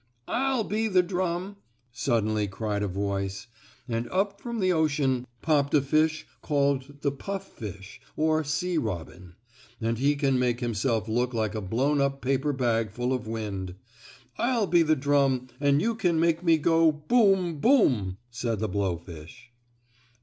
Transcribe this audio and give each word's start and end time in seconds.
"I'll 0.27 0.63
be 0.63 0.87
the 0.87 1.03
drum," 1.03 1.57
suddenly 1.91 2.47
cried 2.47 2.81
a 2.81 2.87
voice, 2.87 3.45
and 3.87 4.09
up 4.09 4.41
from 4.41 4.59
the 4.59 4.73
ocean 4.73 5.27
popped 5.43 5.75
a 5.75 5.81
fish 5.83 6.25
called 6.41 7.01
the 7.01 7.11
puff 7.11 7.47
fish 7.47 8.01
or 8.17 8.43
sea 8.43 8.79
robin, 8.79 9.35
and 9.79 9.99
he 9.99 10.15
can 10.15 10.39
make 10.39 10.59
himself 10.59 11.07
look 11.07 11.35
like 11.35 11.53
a 11.53 11.61
blown 11.61 12.01
up 12.01 12.19
paper 12.19 12.51
bag 12.51 12.89
full 12.89 13.13
of 13.13 13.27
wind. 13.27 13.75
"I'll 14.39 14.65
be 14.65 14.81
the 14.81 14.95
drum 14.95 15.49
and 15.59 15.79
you 15.83 15.93
can 15.93 16.19
make 16.19 16.43
me 16.43 16.57
go 16.57 16.91
'Boom! 16.91 17.59
Boom!'" 17.59 18.17
said 18.31 18.57
the 18.57 18.67
blow 18.67 18.97
fish. 18.97 19.51